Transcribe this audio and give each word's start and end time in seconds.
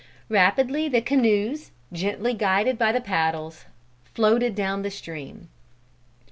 Rapidly 0.29 0.89
the 0.89 0.99
canoes, 0.99 1.69
gently 1.93 2.33
guided 2.33 2.75
by 2.79 2.91
the 2.91 3.01
paddles, 3.01 3.65
floated 4.15 4.55
down 4.55 4.81
the 4.81 4.89
stream. 4.89 5.47